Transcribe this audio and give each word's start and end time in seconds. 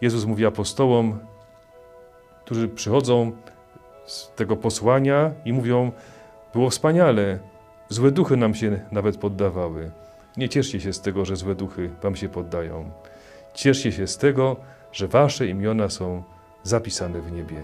Jezus 0.00 0.24
mówi 0.24 0.46
apostołom, 0.46 1.18
którzy 2.44 2.68
przychodzą 2.68 3.32
z 4.06 4.32
tego 4.36 4.56
posłania 4.56 5.32
i 5.44 5.52
mówią: 5.52 5.92
Było 6.52 6.70
wspaniale, 6.70 7.38
złe 7.88 8.10
duchy 8.10 8.36
nam 8.36 8.54
się 8.54 8.80
nawet 8.92 9.16
poddawały. 9.16 9.90
Nie 10.36 10.48
cieszcie 10.48 10.80
się 10.80 10.92
z 10.92 11.00
tego, 11.00 11.24
że 11.24 11.36
złe 11.36 11.54
duchy 11.54 11.90
wam 12.02 12.16
się 12.16 12.28
poddają. 12.28 12.90
Cieszcie 13.54 13.92
się 13.92 14.06
z 14.06 14.18
tego, 14.18 14.56
że 14.92 15.08
wasze 15.08 15.46
imiona 15.46 15.88
są 15.88 16.22
zapisane 16.62 17.20
w 17.20 17.32
niebie. 17.32 17.56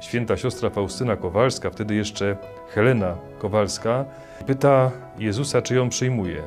Święta 0.00 0.36
siostra 0.36 0.70
Faustyna 0.70 1.16
Kowalska, 1.16 1.70
wtedy 1.70 1.94
jeszcze 1.94 2.36
Helena 2.74 3.16
Kowalska, 3.38 4.04
pyta 4.46 4.90
Jezusa, 5.18 5.62
czy 5.62 5.74
ją 5.74 5.88
przyjmuje. 5.88 6.42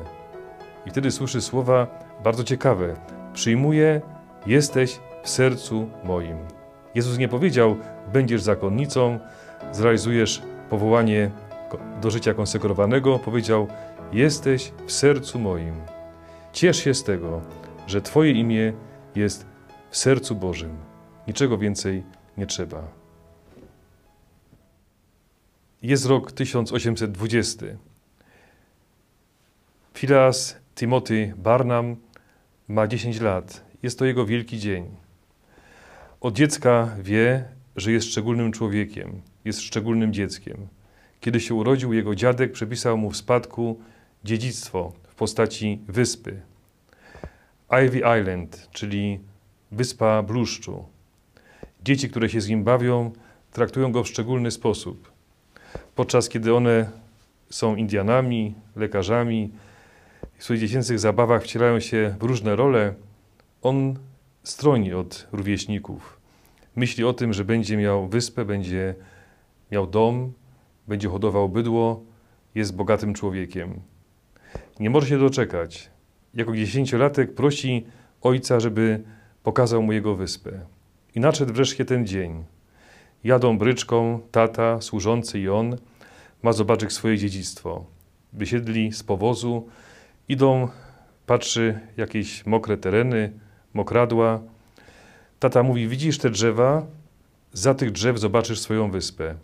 I 0.86 0.90
wtedy 0.90 1.10
słyszy 1.10 1.40
słowa 1.40 1.86
bardzo 2.24 2.44
ciekawe: 2.44 2.96
Przyjmuję, 3.34 4.00
jesteś 4.46 5.00
w 5.22 5.28
sercu 5.28 5.90
moim. 6.04 6.36
Jezus 6.94 7.18
nie 7.18 7.28
powiedział: 7.28 7.76
Będziesz 8.12 8.42
zakonnicą, 8.42 9.18
zrealizujesz 9.72 10.42
powołanie 10.70 11.30
do 12.00 12.10
życia 12.10 12.34
konsekrowanego. 12.34 13.18
Powiedział: 13.18 13.68
Jesteś 14.12 14.72
w 14.86 14.92
sercu 14.92 15.38
moim. 15.38 15.74
Ciesz 16.52 16.84
się 16.84 16.94
z 16.94 17.04
tego, 17.04 17.40
że 17.86 18.02
Twoje 18.02 18.32
imię 18.32 18.72
jest 19.14 19.46
w 19.90 19.96
sercu 19.96 20.34
Bożym. 20.34 20.76
Niczego 21.28 21.58
więcej 21.58 22.04
nie 22.36 22.46
trzeba. 22.46 22.82
Jest 25.82 26.06
rok 26.06 26.32
1820. 26.32 27.66
Filas 29.94 30.56
Timothy 30.74 31.34
Barnum 31.36 31.96
ma 32.68 32.86
10 32.86 33.20
lat. 33.20 33.69
Jest 33.82 33.98
to 33.98 34.04
jego 34.04 34.26
wielki 34.26 34.58
dzień. 34.58 34.86
Od 36.20 36.34
dziecka 36.34 36.96
wie, 37.02 37.44
że 37.76 37.92
jest 37.92 38.06
szczególnym 38.06 38.52
człowiekiem, 38.52 39.20
jest 39.44 39.60
szczególnym 39.60 40.12
dzieckiem. 40.12 40.68
Kiedy 41.20 41.40
się 41.40 41.54
urodził, 41.54 41.92
jego 41.92 42.14
dziadek 42.14 42.52
przepisał 42.52 42.98
mu 42.98 43.10
w 43.10 43.16
spadku 43.16 43.80
dziedzictwo 44.24 44.92
w 45.08 45.14
postaci 45.14 45.80
wyspy. 45.88 46.40
Ivy 47.86 47.98
Island, 48.20 48.68
czyli 48.72 49.20
wyspa 49.72 50.22
bluszczu. 50.22 50.84
Dzieci, 51.84 52.10
które 52.10 52.28
się 52.28 52.40
z 52.40 52.48
nim 52.48 52.64
bawią, 52.64 53.12
traktują 53.52 53.92
go 53.92 54.04
w 54.04 54.08
szczególny 54.08 54.50
sposób. 54.50 55.12
Podczas 55.94 56.28
kiedy 56.28 56.54
one 56.54 56.90
są 57.50 57.76
Indianami, 57.76 58.54
lekarzami, 58.76 59.50
w 60.36 60.44
swoich 60.44 60.60
dziecięcych 60.60 60.98
zabawach 60.98 61.42
wcielają 61.42 61.80
się 61.80 62.16
w 62.20 62.22
różne 62.22 62.56
role, 62.56 62.94
on 63.62 63.98
stroni 64.42 64.94
od 64.94 65.28
rówieśników. 65.32 66.20
Myśli 66.76 67.04
o 67.04 67.12
tym, 67.12 67.32
że 67.32 67.44
będzie 67.44 67.76
miał 67.76 68.08
wyspę, 68.08 68.44
będzie 68.44 68.94
miał 69.72 69.86
dom, 69.86 70.32
będzie 70.88 71.08
hodował 71.08 71.48
bydło, 71.48 72.02
jest 72.54 72.76
bogatym 72.76 73.14
człowiekiem. 73.14 73.80
Nie 74.80 74.90
może 74.90 75.06
się 75.06 75.18
doczekać. 75.18 75.90
Jako 76.34 76.56
dziesięciolatek 76.56 77.34
prosi 77.34 77.86
ojca, 78.22 78.60
żeby 78.60 79.02
pokazał 79.42 79.82
mu 79.82 79.92
jego 79.92 80.14
wyspę. 80.14 80.60
I 81.14 81.20
nadszedł 81.20 81.52
wreszcie 81.52 81.84
ten 81.84 82.06
dzień. 82.06 82.44
Jadą 83.24 83.58
bryczką 83.58 84.20
tata, 84.30 84.80
służący 84.80 85.40
i 85.40 85.48
on, 85.48 85.76
ma 86.42 86.52
zobaczyć 86.52 86.92
swoje 86.92 87.18
dziedzictwo. 87.18 87.86
Wysiedli 88.32 88.92
z 88.92 89.02
powozu, 89.02 89.68
idą, 90.28 90.68
patrzy 91.26 91.80
jakieś 91.96 92.46
mokre 92.46 92.76
tereny, 92.76 93.32
mokradła. 93.74 94.40
Tata 95.38 95.62
mówi: 95.62 95.88
Widzisz 95.88 96.18
te 96.18 96.30
drzewa? 96.30 96.86
Za 97.52 97.74
tych 97.74 97.90
drzew 97.90 98.18
zobaczysz 98.18 98.60
swoją 98.60 98.90
wyspę. 98.90 99.34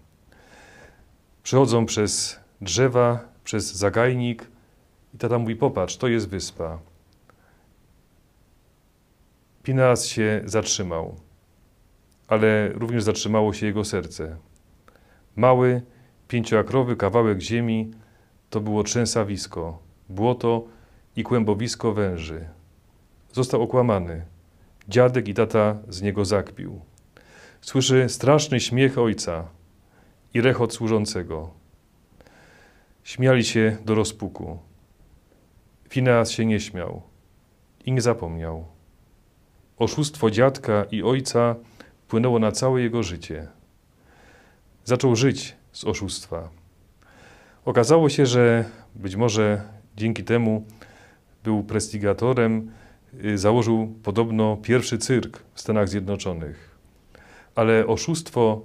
Przechodzą 1.42 1.86
przez 1.86 2.40
drzewa, 2.60 3.28
przez 3.44 3.74
zagajnik 3.74 4.46
i 5.14 5.18
tata 5.18 5.38
mówi: 5.38 5.56
Popatrz, 5.56 5.96
to 5.96 6.08
jest 6.08 6.28
wyspa. 6.28 6.78
Pineas 9.62 10.06
się 10.06 10.42
zatrzymał, 10.44 11.14
ale 12.28 12.68
również 12.68 13.02
zatrzymało 13.02 13.52
się 13.52 13.66
jego 13.66 13.84
serce. 13.84 14.36
Mały, 15.36 15.82
pięcioakrowy 16.28 16.96
kawałek 16.96 17.40
ziemi 17.40 17.90
to 18.50 18.60
było 18.60 18.82
trzęsawisko, 18.82 19.78
błoto 20.08 20.64
i 21.16 21.22
kłębowisko 21.22 21.92
węży. 21.92 22.48
Został 23.36 23.62
okłamany. 23.62 24.24
Dziadek 24.88 25.28
i 25.28 25.34
tata 25.34 25.76
z 25.88 26.02
niego 26.02 26.24
zakpił. 26.24 26.80
Słyszy 27.60 28.08
straszny 28.08 28.60
śmiech 28.60 28.98
ojca 28.98 29.48
i 30.34 30.40
rechot 30.40 30.74
służącego. 30.74 31.50
Śmiali 33.04 33.44
się 33.44 33.76
do 33.84 33.94
rozpuku. 33.94 34.58
Fineas 35.88 36.30
się 36.30 36.46
nie 36.46 36.60
śmiał 36.60 37.02
i 37.84 37.92
nie 37.92 38.00
zapomniał. 38.00 38.64
Oszustwo 39.78 40.30
dziadka 40.30 40.84
i 40.90 41.02
ojca 41.02 41.56
płynęło 42.08 42.38
na 42.38 42.52
całe 42.52 42.82
jego 42.82 43.02
życie. 43.02 43.48
Zaczął 44.84 45.16
żyć 45.16 45.56
z 45.72 45.84
oszustwa. 45.84 46.48
Okazało 47.64 48.08
się, 48.08 48.26
że 48.26 48.64
być 48.94 49.16
może 49.16 49.62
dzięki 49.96 50.24
temu 50.24 50.64
był 51.44 51.64
prestigatorem, 51.64 52.70
założył 53.34 53.94
podobno 54.02 54.56
pierwszy 54.56 54.98
cyrk 54.98 55.42
w 55.54 55.60
Stanach 55.60 55.88
Zjednoczonych. 55.88 56.76
Ale 57.54 57.86
oszustwo 57.86 58.62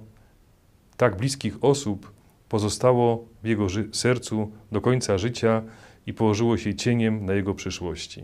tak 0.96 1.16
bliskich 1.16 1.64
osób 1.64 2.12
pozostało 2.48 3.24
w 3.42 3.46
jego 3.46 3.66
sercu 3.92 4.52
do 4.72 4.80
końca 4.80 5.18
życia 5.18 5.62
i 6.06 6.14
położyło 6.14 6.56
się 6.56 6.74
cieniem 6.74 7.26
na 7.26 7.34
jego 7.34 7.54
przyszłości. 7.54 8.22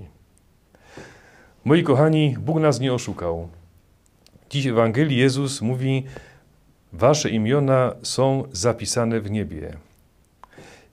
Moi 1.65 1.83
kochani, 1.83 2.37
Bóg 2.41 2.61
nas 2.61 2.81
nie 2.81 2.95
oszukał. 2.95 3.49
Dziś 4.51 4.69
w 4.69 4.71
Ewangelii 4.71 5.19
Jezus 5.19 5.63
mówi: 5.63 6.05
Wasze 6.93 7.31
imiona 7.31 7.95
są 8.03 8.45
zapisane 8.53 9.21
w 9.21 9.31
niebie. 9.31 9.77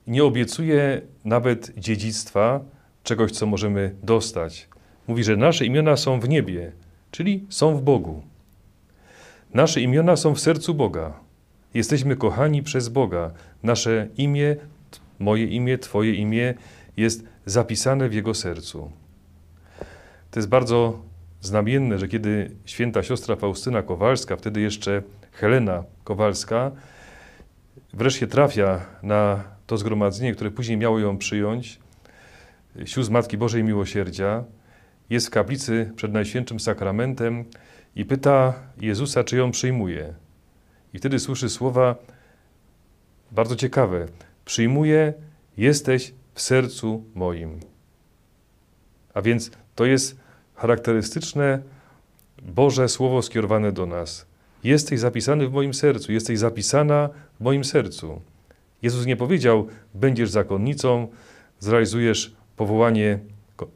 Nie 0.06 0.24
obiecuje 0.24 1.02
nawet 1.24 1.72
dziedzictwa, 1.78 2.60
czegoś, 3.02 3.32
co 3.32 3.46
możemy 3.46 3.94
dostać. 4.02 4.68
Mówi, 5.08 5.24
że 5.24 5.36
nasze 5.36 5.66
imiona 5.66 5.96
są 5.96 6.20
w 6.20 6.28
niebie, 6.28 6.72
czyli 7.10 7.44
są 7.48 7.76
w 7.76 7.82
Bogu. 7.82 8.22
Nasze 9.54 9.80
imiona 9.80 10.16
są 10.16 10.34
w 10.34 10.40
sercu 10.40 10.74
Boga. 10.74 11.12
Jesteśmy 11.74 12.16
kochani 12.16 12.62
przez 12.62 12.88
Boga. 12.88 13.30
Nasze 13.62 14.08
imię, 14.16 14.56
moje 15.18 15.46
imię, 15.46 15.78
Twoje 15.78 16.14
imię 16.14 16.54
jest 16.96 17.24
zapisane 17.46 18.08
w 18.08 18.14
Jego 18.14 18.34
sercu. 18.34 18.90
To 20.30 20.40
jest 20.40 20.48
bardzo 20.48 20.98
znamienne, 21.40 21.98
że 21.98 22.08
kiedy 22.08 22.50
święta 22.64 23.02
siostra 23.02 23.36
Faustyna 23.36 23.82
Kowalska, 23.82 24.36
wtedy 24.36 24.60
jeszcze 24.60 25.02
Helena 25.32 25.84
Kowalska, 26.04 26.70
wreszcie 27.92 28.26
trafia 28.26 28.80
na 29.02 29.44
to 29.66 29.78
zgromadzenie, 29.78 30.34
które 30.34 30.50
później 30.50 30.78
miało 30.78 30.98
ją 30.98 31.18
przyjąć, 31.18 31.78
sióstr 32.84 33.12
Matki 33.12 33.38
Bożej 33.38 33.64
Miłosierdzia, 33.64 34.44
jest 35.10 35.26
w 35.26 35.30
kaplicy 35.30 35.92
przed 35.96 36.12
Najświętszym 36.12 36.60
Sakramentem 36.60 37.44
i 37.96 38.04
pyta 38.04 38.54
Jezusa, 38.80 39.24
czy 39.24 39.36
ją 39.36 39.50
przyjmuje. 39.50 40.14
I 40.94 40.98
wtedy 40.98 41.18
słyszy 41.18 41.48
słowa 41.48 41.94
bardzo 43.32 43.56
ciekawe. 43.56 44.06
Przyjmuję, 44.44 45.12
jesteś 45.56 46.14
w 46.34 46.40
sercu 46.40 47.04
moim. 47.14 47.60
A 49.14 49.22
więc 49.22 49.50
to 49.74 49.84
jest 49.84 50.16
charakterystyczne 50.54 51.62
Boże 52.42 52.88
Słowo 52.88 53.22
skierowane 53.22 53.72
do 53.72 53.86
nas. 53.86 54.26
Jesteś 54.64 55.00
zapisany 55.00 55.48
w 55.48 55.52
moim 55.52 55.74
sercu, 55.74 56.12
jesteś 56.12 56.38
zapisana 56.38 57.08
w 57.40 57.44
moim 57.44 57.64
sercu. 57.64 58.20
Jezus 58.82 59.06
nie 59.06 59.16
powiedział, 59.16 59.66
będziesz 59.94 60.30
zakonnicą, 60.30 61.08
zrealizujesz 61.58 62.36
powołanie 62.56 63.18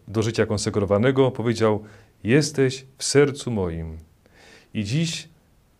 do 0.09 0.23
życia 0.23 0.47
konsekrowanego, 0.47 1.31
powiedział: 1.31 1.85
Jesteś 2.25 2.87
w 2.99 3.05
sercu 3.05 3.50
moim. 3.50 3.99
I 4.75 4.85
dziś 4.85 5.29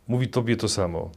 mówi 0.09 0.29
Tobie 0.29 0.57
to 0.57 0.69
samo. 0.69 1.11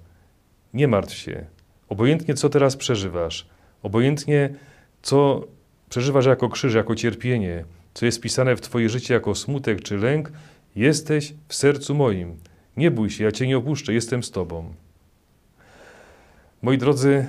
Nie 0.73 0.87
martw 0.87 1.13
się. 1.13 1.45
Obojętnie, 1.89 2.33
co 2.33 2.49
teraz 2.49 2.77
przeżywasz, 2.77 3.47
obojętnie, 3.83 4.55
co 5.01 5.47
przeżywasz 5.89 6.25
jako 6.25 6.49
krzyż, 6.49 6.73
jako 6.73 6.95
cierpienie, 6.95 7.65
co 7.93 8.05
jest 8.05 8.21
pisane 8.21 8.55
w 8.55 8.61
Twoje 8.61 8.89
życie 8.89 9.13
jako 9.13 9.35
smutek 9.35 9.81
czy 9.81 9.97
lęk, 9.97 10.31
jesteś 10.75 11.33
w 11.47 11.55
sercu 11.55 11.95
moim. 11.95 12.37
Nie 12.77 12.91
bój 12.91 13.09
się, 13.09 13.23
ja 13.23 13.31
Cię 13.31 13.47
nie 13.47 13.57
opuszczę, 13.57 13.93
jestem 13.93 14.23
z 14.23 14.31
Tobą. 14.31 14.73
Moi 16.61 16.77
drodzy, 16.77 17.25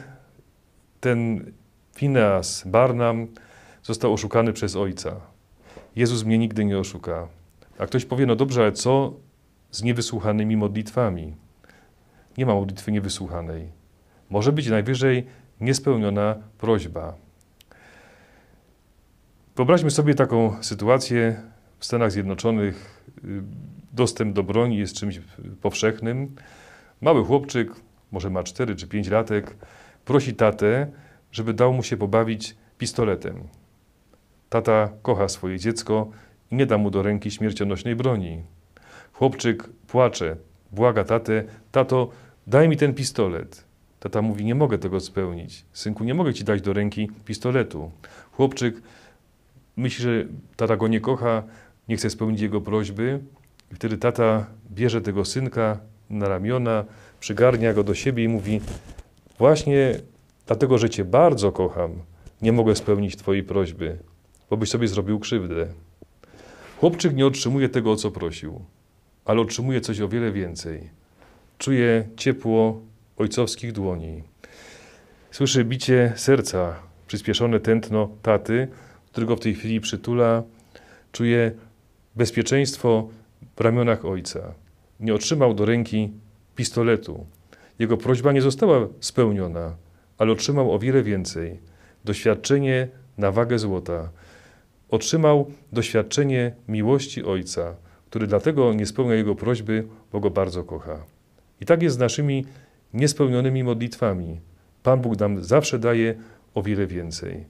ten 1.01 1.53
Fineas 1.97 2.63
Barnam 2.67 3.27
został 3.83 4.13
oszukany 4.13 4.53
przez 4.53 4.77
ojca. 4.77 5.34
Jezus 5.97 6.25
mnie 6.25 6.39
nigdy 6.39 6.65
nie 6.65 6.79
oszuka. 6.79 7.29
A 7.79 7.87
ktoś 7.87 8.05
powie, 8.05 8.27
no 8.27 8.37
dobrze, 8.37 8.63
ale 8.63 8.73
co 8.73 9.15
z 9.71 9.83
niewysłuchanymi 9.83 10.57
modlitwami. 10.57 11.35
Nie 12.39 12.47
ma 12.47 12.55
modlitwy 12.55 12.93
niewysłuchanej. 12.93 13.73
Może 14.31 14.53
być 14.53 14.69
najwyżej 14.69 15.27
niespełniona 15.61 16.37
prośba. 16.59 17.15
Wyobraźmy 19.57 19.91
sobie 19.91 20.15
taką 20.15 20.63
sytuację 20.63 21.43
w 21.79 21.85
Stanach 21.85 22.13
Zjednoczonych. 22.13 23.05
Dostęp 23.93 24.35
do 24.35 24.43
broni 24.43 24.79
jest 24.79 24.95
czymś 24.95 25.21
powszechnym. 25.63 26.37
Mały 27.01 27.25
chłopczyk, 27.25 27.73
może 28.13 28.31
ma 28.31 28.43
4 28.43 28.77
czy 28.77 28.87
5 28.87 29.09
latek, 29.09 29.57
prosi 30.05 30.35
tatę, 30.35 30.87
żeby 31.33 31.55
dał 31.55 31.73
mu 31.73 31.83
się 31.83 31.97
pobawić 31.97 32.57
pistoletem. 32.79 33.49
Tata 34.55 34.89
kocha 35.03 35.29
swoje 35.29 35.59
dziecko 35.59 36.11
i 36.51 36.55
nie 36.55 36.67
da 36.67 36.79
mu 36.79 36.91
do 36.91 37.03
ręki 37.03 37.31
śmiercionośnej 37.31 37.97
broni. 37.97 38.43
Chłopczyk 39.13 39.69
płacze, 39.87 40.37
błaga 40.73 41.05
tatę, 41.05 41.45
tato, 41.73 42.11
daj 42.47 42.69
mi 42.69 42.77
ten 42.77 42.95
pistolet. 42.95 43.65
Tata 44.01 44.23
mówi, 44.23 44.45
nie 44.45 44.55
mogę 44.55 44.79
tego 44.79 45.01
spełnić. 45.01 45.65
Synku, 45.73 46.05
nie 46.05 46.15
mogę 46.15 46.35
ci 46.35 46.45
dać 46.45 46.63
do 46.63 46.73
ręki 46.73 47.11
pistoletu. 47.25 47.91
Chłopczyk 48.33 48.83
myśli, 49.77 50.03
że 50.05 50.25
tata 50.57 50.77
go 50.77 50.89
nie 50.89 51.01
kocha, 51.01 51.43
nie 51.89 51.97
chce 51.97 52.11
spełnić 52.11 52.41
jego 52.41 52.61
prośby. 52.61 53.21
I 53.73 53.75
wtedy 53.75 53.99
tata 53.99 54.47
bierze 54.71 55.01
tego 55.01 55.25
synka 55.25 55.79
na 56.11 56.29
ramiona, 56.29 56.85
przygarnia 57.21 57.73
go 57.73 57.85
do 57.85 57.95
siebie 57.95 58.25
i 58.25 58.29
mówi: 58.29 58.61
Właśnie 59.39 59.95
dlatego, 60.47 60.79
że 60.79 60.91
Cię 60.91 61.05
bardzo 61.05 61.53
kocham, 61.53 61.93
nie 62.43 62.53
mogę 62.53 62.77
spełnić 62.77 63.17
Twojej 63.17 63.43
prośby, 63.43 63.99
bo 64.51 64.57
byś 64.57 64.71
sobie 64.71 64.89
zrobił 64.89 65.19
krzywdę. 65.19 65.67
Chłopczyk 66.81 67.15
nie 67.15 67.27
otrzymuje 67.27 67.69
tego, 67.69 67.93
o 67.93 67.97
co 67.97 68.11
prosił, 68.11 68.65
ale 69.25 69.41
otrzymuje 69.41 69.81
coś 69.81 70.01
o 70.01 70.09
wiele 70.09 70.33
więcej. 70.33 70.91
Czuje 71.59 72.09
ciepło 72.17 72.81
ojcowskich 73.17 73.73
dłoni. 73.73 74.23
Słyszy 75.31 75.65
bicie 75.65 76.13
serca, 76.17 76.75
przyspieszone 77.07 77.61
tętno 77.61 78.09
taty, 78.23 78.69
którego 79.13 79.37
w 79.37 79.41
tej 79.41 79.55
chwili 79.55 79.81
przytula. 79.81 80.43
Czuje 81.13 81.53
bezpieczeństwo 82.17 83.09
w 83.57 83.61
ramionach 83.61 84.05
ojca. 84.05 84.55
Nie 85.01 85.15
otrzymał 85.15 85.55
do 85.55 85.65
ręki 85.65 86.13
pistoletu. 86.57 87.27
Jego 87.79 87.97
prośba 87.97 88.33
nie 88.33 88.43
została 88.43 88.89
spełniona, 89.01 89.77
ale 90.19 90.33
otrzymał 90.33 90.73
o 90.73 90.79
wiele 90.79 91.03
więcej. 91.03 91.61
Doświadczenie 92.05 92.89
na 93.19 93.33
wagę 93.33 93.59
złota. 93.59 94.11
Otrzymał 94.91 95.51
doświadczenie 95.73 96.55
miłości 96.69 97.25
Ojca, 97.25 97.77
który 98.11 98.27
dlatego 98.27 98.75
nie 98.75 98.87
spełnia 98.87 99.15
Jego 99.15 99.35
prośby, 99.35 99.89
bo 100.13 100.21
Go 100.21 100.31
bardzo 100.31 100.65
kocha. 100.65 101.05
I 101.61 101.67
tak 101.67 101.83
jest 101.83 101.97
z 101.97 101.99
naszymi 101.99 102.45
niespełnionymi 102.95 103.65
modlitwami. 103.65 104.41
Pan 104.83 105.01
Bóg 105.01 105.21
nam 105.21 105.45
zawsze 105.45 105.79
daje 105.79 106.15
o 106.55 106.63
wiele 106.63 106.87
więcej. 106.87 107.45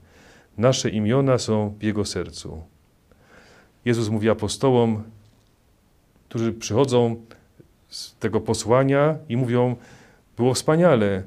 Nasze 0.59 0.91
imiona 0.91 1.39
są 1.39 1.75
w 1.79 1.83
Jego 1.83 2.05
sercu. 2.05 2.63
Jezus 3.85 4.09
mówi 4.09 4.31
apostołom, 4.31 5.03
którzy 6.29 6.53
przychodzą 6.53 7.17
z 7.89 8.17
tego 8.17 8.41
posłania 8.41 9.19
i 9.29 9.37
mówią: 9.37 9.77
Było 10.37 10.55
wspaniale, 10.55 11.23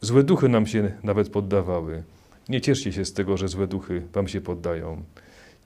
złe 0.00 0.22
duchy 0.22 0.48
nam 0.48 0.66
się 0.66 0.92
nawet 1.02 1.28
poddawały. 1.28 2.02
Nie 2.48 2.60
cieszcie 2.60 2.92
się 2.92 3.04
z 3.04 3.12
tego, 3.12 3.36
że 3.36 3.48
złe 3.48 3.66
duchy 3.66 4.02
wam 4.12 4.28
się 4.28 4.40
poddają. 4.40 5.02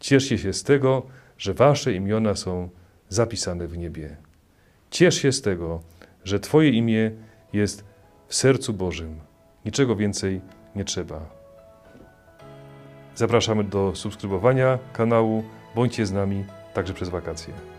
Cieszcie 0.00 0.38
się 0.38 0.52
z 0.52 0.62
tego, 0.62 1.02
że 1.38 1.54
wasze 1.54 1.92
imiona 1.92 2.34
są 2.34 2.68
zapisane 3.08 3.66
w 3.66 3.78
niebie. 3.78 4.16
Ciesz 4.90 5.14
się 5.14 5.32
z 5.32 5.42
tego, 5.42 5.80
że 6.24 6.40
Twoje 6.40 6.70
imię 6.70 7.10
jest 7.52 7.84
w 8.28 8.34
sercu 8.34 8.72
Bożym. 8.72 9.20
Niczego 9.64 9.96
więcej 9.96 10.40
nie 10.76 10.84
trzeba. 10.84 11.36
Zapraszamy 13.14 13.64
do 13.64 13.94
subskrybowania 13.94 14.78
kanału. 14.92 15.44
Bądźcie 15.74 16.06
z 16.06 16.12
nami 16.12 16.44
także 16.74 16.94
przez 16.94 17.08
wakacje. 17.08 17.75